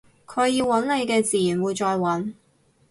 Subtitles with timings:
[0.25, 2.33] 佢要搵你嘅自然會再搵